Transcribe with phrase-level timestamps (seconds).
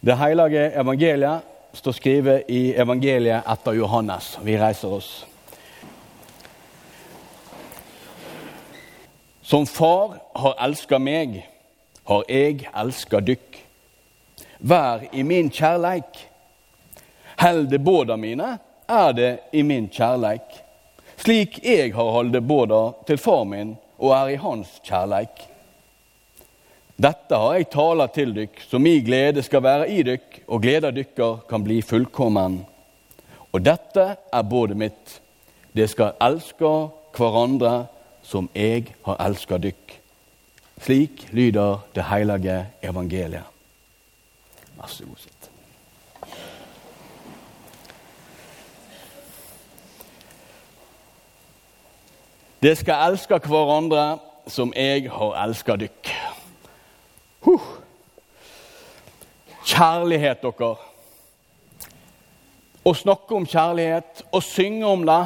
[0.00, 1.40] Det hellige evangeliet
[1.72, 4.38] står skrevet i evangeliet etter Johannes.
[4.42, 5.26] Vi reiser oss.
[9.42, 11.40] Som far har elska meg,
[12.04, 13.58] har jeg elska dykk.
[14.58, 16.22] Vær i min kjærleik.
[17.42, 18.54] Helde båda mine
[18.86, 20.62] er det i min kjærleik,
[21.16, 25.57] slik jeg har holde båda til far min og er i hans kjærleik.
[26.98, 30.90] Dette har jeg tala til dykk, så mi glede skal være i dykk, og gleda
[30.90, 32.56] dykkar kan bli fullkommen.
[33.54, 35.20] Og dette er både mitt.
[35.70, 36.72] Det skal elske
[37.14, 37.86] hverandre
[38.26, 39.94] som jeg har elska dykk.
[40.82, 43.46] Slik lyder det hellige evangeliet.
[44.74, 45.50] Vær så god, sitt.
[52.62, 54.18] Det skal elske hverandre
[54.50, 55.97] som jeg har elska dykk.
[59.78, 60.74] Kjærlighet, dere.
[62.82, 65.20] Å snakke om kjærlighet, å synge om det,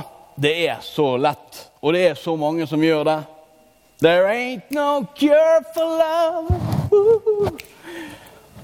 [0.44, 1.70] det er så lett.
[1.80, 3.22] Og det er så mange som gjør det.
[4.02, 6.52] There ain't no cure for love.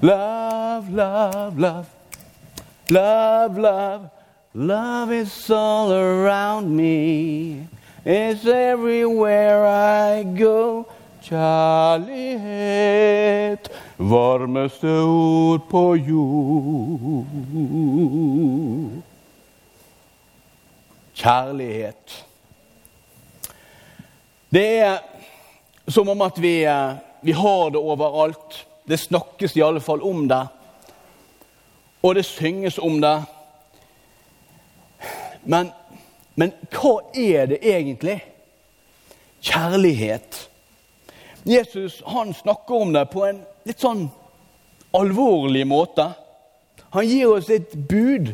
[0.01, 1.85] Love, love, love.
[2.89, 4.09] Love, love.
[4.53, 7.67] Love is all around me.
[8.05, 10.85] It's everywhere I go.
[11.29, 12.09] Kjærlighet,
[13.99, 17.25] varmeste ord på jord.
[21.13, 22.25] Kjærlighet.
[24.49, 24.97] Det er
[25.87, 26.63] som om at vi,
[27.21, 28.65] vi har det overalt.
[28.87, 30.47] Det snakkes i alle fall om det.
[32.01, 33.17] Og det synges om det.
[35.43, 35.71] Men,
[36.35, 38.21] men hva er det egentlig?
[39.41, 40.48] Kjærlighet.
[41.43, 44.07] Jesus han snakker om det på en litt sånn
[44.95, 46.09] alvorlig måte.
[46.89, 48.33] Han gir oss et bud.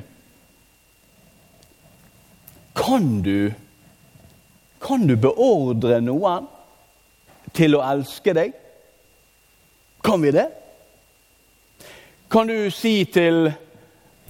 [2.75, 3.53] Kan du,
[4.83, 6.47] kan du beordre noen
[7.55, 8.55] til å elske deg?
[10.05, 10.49] Kan vi det?
[12.31, 13.53] Kan du si til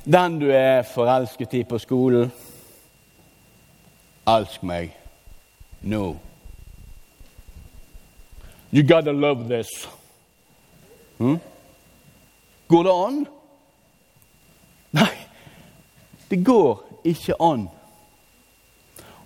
[0.06, 2.30] den du er forelsket i på skolen
[4.30, 4.94] Elsk meg
[5.81, 6.06] nå.
[6.14, 6.34] No.
[8.72, 9.88] You gotta love this.
[11.18, 11.40] Hmm?
[12.68, 13.26] Går det an?
[14.92, 15.12] Nei,
[16.28, 17.68] det går ikke an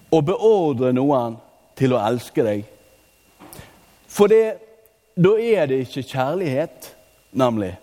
[0.10, 1.38] å beordre noen
[1.78, 2.66] til å elske deg.
[4.10, 4.58] For det,
[5.16, 6.92] da er det ikke kjærlighet,
[7.32, 7.76] nemlig.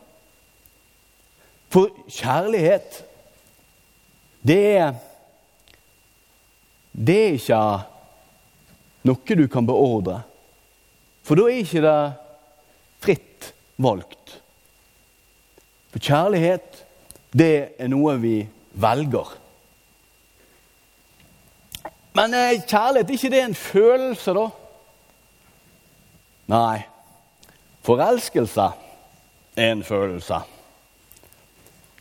[1.73, 3.03] For kjærlighet,
[4.47, 4.94] det er
[6.97, 7.56] Det er ikke
[9.05, 10.23] noe du kan beordre.
[11.26, 12.00] For da er ikke det
[13.03, 13.50] fritt
[13.82, 14.37] valgt.
[15.91, 16.84] For kjærlighet,
[17.34, 18.37] det er noe vi
[18.78, 19.32] velger.
[22.16, 24.44] Men eh, kjærlighet, er ikke det en følelse, da?
[26.53, 26.84] Nei.
[27.87, 28.69] Forelskelse
[29.56, 30.38] er en følelse.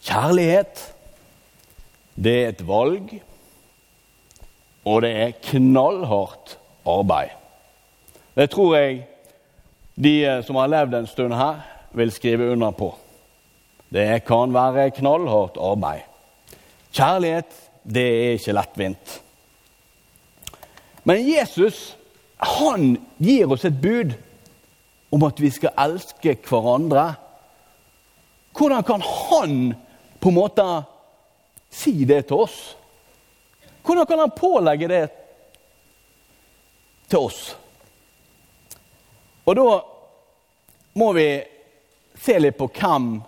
[0.06, 0.86] Kjærlighet,
[2.16, 3.10] det er et valg,
[4.86, 6.56] og det er knallhardt
[6.86, 7.34] arbeid.
[8.36, 9.04] Det tror jeg
[9.96, 11.62] de eh, som har levd en stund her,
[11.96, 12.92] vil skrive under på.
[13.90, 16.04] Det kan være knallhardt arbeid.
[16.96, 17.52] Kjærlighet,
[17.84, 19.20] det er ikke lettvint.
[21.06, 21.94] Men Jesus
[22.46, 24.16] han gir oss et bud
[25.16, 27.14] om at vi skal elske hverandre.
[28.56, 29.54] Hvordan kan han
[30.20, 30.66] på en måte
[31.72, 32.58] si det til oss?
[33.86, 35.04] Hvordan kan han pålegge det
[37.12, 37.42] til oss?
[39.46, 39.70] Og da
[41.00, 41.30] må vi
[42.22, 43.20] se litt på hvem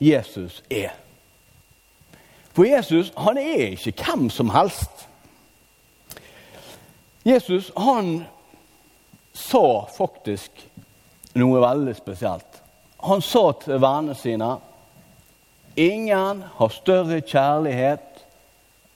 [0.00, 0.94] Jesus er.
[2.54, 5.06] For Jesus han er ikke hvem som helst.
[7.26, 8.24] Jesus han
[9.36, 10.64] sa faktisk
[11.38, 12.62] noe veldig spesielt.
[13.04, 14.56] Han sa til vennene sine
[15.78, 18.24] Ingen har større kjærlighet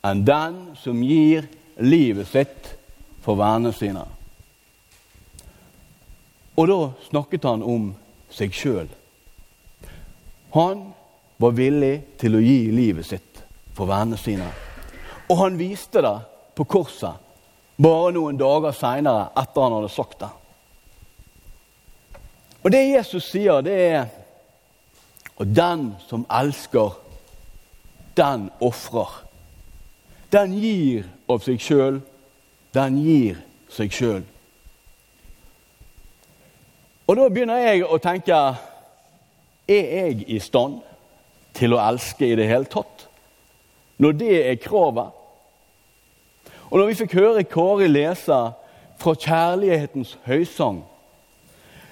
[0.03, 1.47] enn den som gir
[1.79, 2.73] livet sitt
[3.23, 4.03] for vennene sine.
[6.57, 7.93] Og da snakket han om
[8.33, 8.89] seg sjøl.
[10.53, 10.85] Han
[11.41, 13.41] var villig til å gi livet sitt
[13.73, 14.49] for vennene sine.
[15.31, 16.17] Og han viste det
[16.57, 17.21] på korset
[17.83, 20.29] bare noen dager seinere etter han hadde sagt det.
[22.63, 24.11] Og det Jesus sier, det er
[25.41, 26.93] Og den som elsker,
[28.15, 29.25] den ofrer.
[30.31, 31.99] Den gir av seg sjøl.
[32.77, 33.41] Den gir
[33.73, 34.23] seg sjøl.
[37.13, 38.37] Og da begynner jeg å tenke
[39.69, 40.79] Er jeg i stand
[41.53, 43.03] til å elske i det hele tatt.
[44.01, 45.11] Når det er kravet.
[46.71, 48.39] Og når vi fikk høre Kari lese
[49.03, 50.81] fra kjærlighetens høysang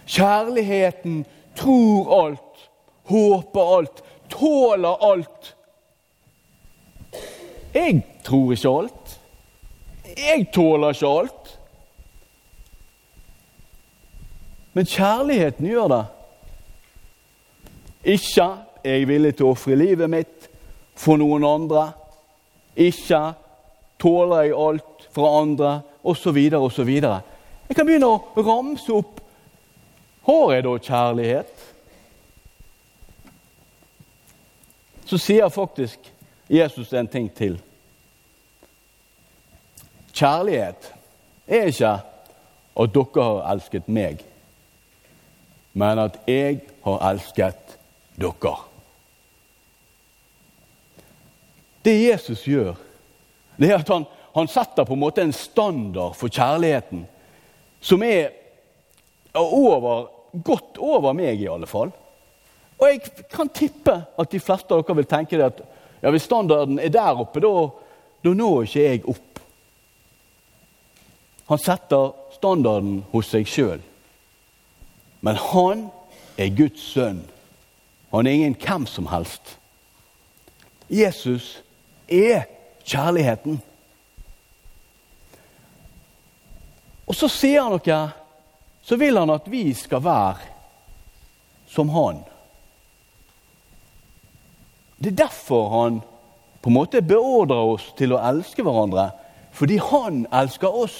[0.08, 1.20] Kjærligheten
[1.54, 2.64] tror alt,
[3.12, 4.00] håper alt,
[4.32, 5.52] tåler alt.
[7.76, 9.14] Jeg tror ikke alt.
[10.16, 11.39] Jeg tåler ikke alt.
[14.72, 16.04] Men kjærligheten gjør det.
[18.14, 18.46] Ikke
[18.84, 20.46] er jeg villig til å ofre livet mitt
[20.98, 21.90] for noen andre.
[22.78, 23.20] Ikke
[24.00, 25.72] tåler jeg alt fra andre,
[26.06, 26.90] osv., osv.
[26.90, 29.18] Jeg kan begynne å ramse opp.
[30.26, 31.66] Har jeg da kjærlighet?
[35.10, 36.06] Så sier faktisk
[36.50, 37.58] Jesus en ting til.
[40.14, 40.92] Kjærlighet
[41.50, 41.94] er ikke
[42.80, 44.22] at dere har elsket meg
[45.72, 47.76] men at jeg har elsket
[48.20, 48.54] dere.
[51.82, 52.74] Det Jesus gjør,
[53.56, 57.06] det er at han, han setter på en måte en standard for kjærligheten
[57.80, 58.34] som er
[59.34, 60.08] over,
[60.44, 61.92] godt over meg, i alle fall.
[62.80, 65.62] Og jeg kan tippe at de fleste av dere vil tenke det at
[66.00, 67.52] ja, hvis standarden er der oppe, da,
[68.24, 69.40] da når ikke jeg opp.
[71.50, 73.82] Han setter standarden hos seg sjøl.
[75.20, 75.88] Men han
[76.38, 77.24] er Guds sønn.
[78.10, 79.56] Han er ingen hvem som helst.
[80.90, 81.60] Jesus
[82.08, 82.48] er
[82.84, 83.60] kjærligheten.
[87.06, 88.00] Og så sier han noe,
[88.82, 90.50] så vil han at vi skal være
[91.70, 92.22] som han.
[94.98, 96.00] Det er derfor han
[96.60, 99.10] på en måte beordrer oss til å elske hverandre.
[99.56, 100.98] Fordi han elsker oss.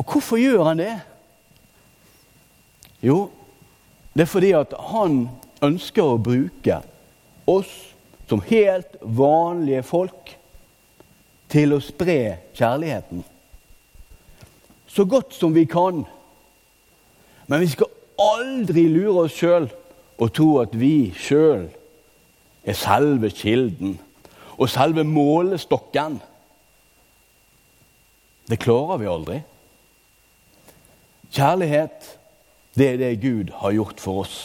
[0.00, 0.94] Og hvorfor gjør han det?
[3.04, 3.28] Jo,
[4.16, 5.26] det er fordi at han
[5.64, 6.78] ønsker å bruke
[7.48, 7.72] oss
[8.30, 10.32] som helt vanlige folk
[11.52, 13.24] til å spre kjærligheten.
[14.88, 16.04] Så godt som vi kan.
[17.46, 19.68] Men vi skal aldri lure oss sjøl
[20.20, 21.68] og tro at vi sjøl
[22.64, 23.98] er selve kilden
[24.56, 26.20] og selve målestokken.
[28.48, 29.40] Det klarer vi aldri.
[31.30, 32.18] Kjærlighet,
[32.74, 34.38] det er det Gud har gjort for oss.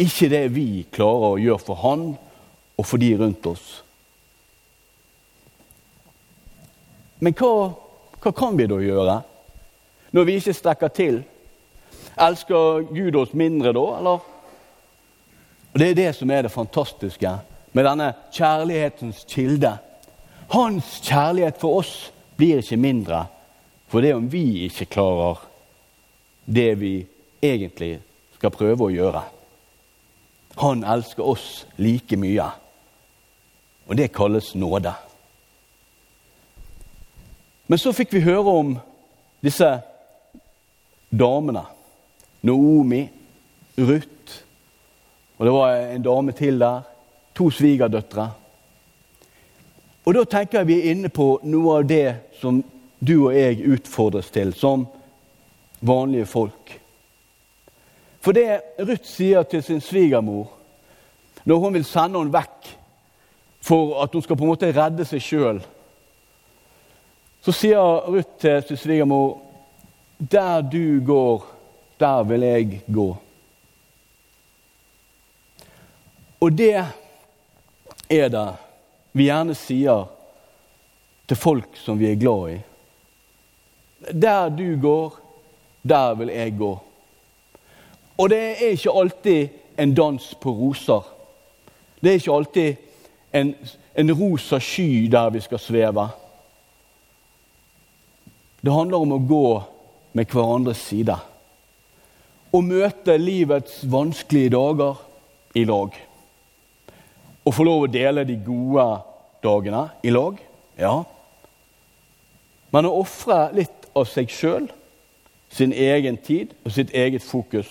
[0.00, 2.06] Ikke det vi klarer å gjøre for Han
[2.80, 3.82] og for de rundt oss.
[7.22, 7.52] Men hva,
[8.18, 9.20] hva kan vi da gjøre
[10.12, 11.20] når vi ikke strekker til?
[12.20, 14.24] Elsker Gud oss mindre da, eller?
[15.72, 17.30] Og Det er det som er det fantastiske
[17.72, 19.76] med denne kjærlighetens kilde.
[20.52, 21.94] Hans kjærlighet for oss
[22.36, 23.24] blir ikke mindre
[23.92, 25.40] for det om vi ikke klarer
[26.44, 27.06] det vi
[27.42, 27.96] egentlig
[28.36, 29.22] skal prøve å gjøre.
[30.60, 32.48] Han elsker oss like mye,
[33.88, 34.92] og det kalles nåde.
[37.66, 38.74] Men så fikk vi høre om
[39.40, 39.68] disse
[41.08, 41.64] damene.
[42.42, 43.06] Naomi,
[43.78, 44.42] Ruth,
[45.38, 46.82] og det var en dame til der.
[47.34, 48.26] To svigerdøtre.
[50.04, 52.58] Og da tenker jeg vi er inne på noe av det som
[53.00, 54.84] du og jeg utfordres til som
[55.82, 56.80] vanlige folk.
[58.22, 60.50] For det Ruth sier til sin svigermor
[61.44, 62.68] når hun vil sende henne vekk
[63.62, 65.58] for at hun skal på en måte redde seg sjøl,
[67.42, 69.40] så sier Ruth til sin svigermor
[70.22, 71.46] Der du går,
[71.98, 73.16] der vil jeg gå.
[76.40, 76.84] Og det
[78.10, 78.48] er det
[79.12, 80.06] vi gjerne sier
[81.26, 82.60] til folk som vi er glad i.
[84.12, 85.18] Der du går,
[85.82, 86.72] der vil jeg gå.
[88.18, 89.48] Og det er ikke alltid
[89.78, 91.02] en dans på roser.
[92.00, 92.74] Det er ikke alltid
[93.32, 93.54] en,
[93.94, 96.08] en rosa sky der vi skal sveve.
[98.62, 99.46] Det handler om å gå
[100.12, 101.16] med hverandres side.
[102.52, 105.00] Å møte livets vanskelige dager
[105.58, 105.96] i lag.
[107.42, 108.84] Å få lov å dele de gode
[109.42, 110.36] dagene i lag,
[110.78, 110.94] ja.
[112.72, 114.68] Men å ofre litt av seg sjøl
[115.52, 117.68] sin egen tid og sitt eget fokus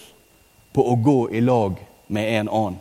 [0.74, 2.80] på å gå i lag med en annen.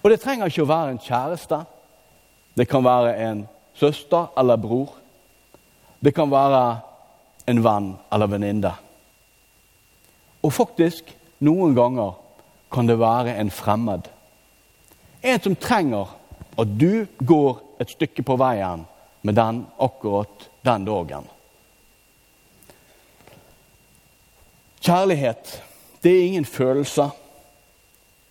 [0.00, 1.58] Og det trenger ikke å være en kjæreste.
[2.56, 3.42] Det kan være en
[3.76, 4.94] søster eller bror.
[6.00, 6.62] Det kan være
[7.50, 8.72] en venn eller venninne.
[10.40, 11.10] Og faktisk,
[11.44, 12.14] noen ganger
[12.72, 14.08] kan det være en fremmed.
[15.20, 16.16] En som trenger
[16.60, 18.86] at du går et stykke på veien
[19.22, 21.28] med den akkurat den dagen.
[24.80, 25.62] Kjærlighet,
[26.02, 27.10] det er ingen følelse.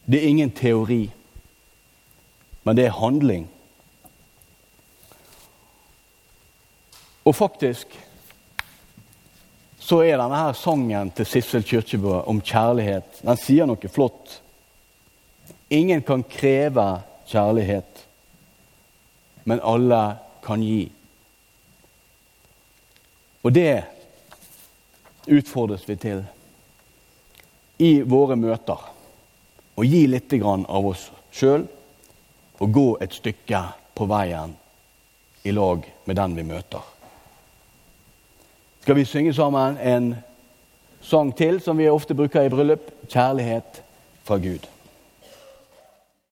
[0.10, 1.12] Det er ingen teori,
[2.64, 3.50] men det er handling.
[7.26, 7.94] Og faktisk
[9.80, 14.40] så er denne her sangen til Sissel Kyrkjebø om kjærlighet Den sier noe flott.
[15.70, 16.88] Ingen kan kreve
[17.30, 18.04] kjærlighet,
[19.46, 20.02] men alle
[20.46, 20.90] kan gi.
[23.46, 23.84] Og det
[25.30, 26.26] utfordres vi til
[27.80, 28.80] i våre møter.
[29.80, 31.66] Å gi litt av oss sjøl
[32.60, 33.62] og gå et stykke
[33.96, 34.56] på veien
[35.48, 36.82] i lag med den vi møter.
[38.84, 40.16] Skal vi synge sammen en
[41.02, 42.92] sang til som vi ofte bruker i bryllup?
[43.08, 43.84] 'Kjærlighet
[44.24, 44.79] fra Gud'.